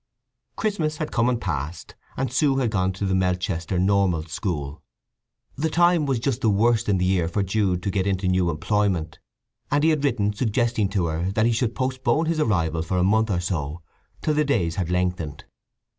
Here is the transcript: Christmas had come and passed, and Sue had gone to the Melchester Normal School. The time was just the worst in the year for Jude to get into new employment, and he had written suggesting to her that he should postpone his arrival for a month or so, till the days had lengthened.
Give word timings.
Christmas 0.55 0.97
had 0.97 1.11
come 1.11 1.29
and 1.29 1.39
passed, 1.39 1.93
and 2.17 2.33
Sue 2.33 2.55
had 2.57 2.71
gone 2.71 2.91
to 2.91 3.05
the 3.05 3.13
Melchester 3.13 3.77
Normal 3.77 4.23
School. 4.23 4.81
The 5.55 5.69
time 5.69 6.07
was 6.07 6.17
just 6.17 6.41
the 6.41 6.49
worst 6.49 6.89
in 6.89 6.97
the 6.97 7.05
year 7.05 7.27
for 7.27 7.43
Jude 7.43 7.83
to 7.83 7.91
get 7.91 8.07
into 8.07 8.27
new 8.27 8.49
employment, 8.49 9.19
and 9.69 9.83
he 9.83 9.91
had 9.91 10.03
written 10.03 10.33
suggesting 10.33 10.89
to 10.89 11.05
her 11.05 11.29
that 11.33 11.45
he 11.45 11.51
should 11.51 11.75
postpone 11.75 12.25
his 12.25 12.39
arrival 12.39 12.81
for 12.81 12.97
a 12.97 13.03
month 13.03 13.29
or 13.29 13.39
so, 13.39 13.83
till 14.23 14.33
the 14.33 14.43
days 14.43 14.73
had 14.75 14.89
lengthened. 14.89 15.45